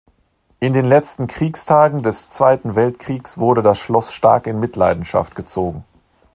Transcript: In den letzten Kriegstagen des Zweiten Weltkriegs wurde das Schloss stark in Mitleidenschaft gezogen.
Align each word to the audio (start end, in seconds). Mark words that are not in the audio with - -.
In 0.59 0.73
den 0.73 0.85
letzten 0.85 1.27
Kriegstagen 1.27 2.01
des 2.01 2.31
Zweiten 2.31 2.73
Weltkriegs 2.73 3.37
wurde 3.37 3.61
das 3.61 3.77
Schloss 3.77 4.13
stark 4.15 4.47
in 4.47 4.59
Mitleidenschaft 4.59 5.35
gezogen. 5.35 5.85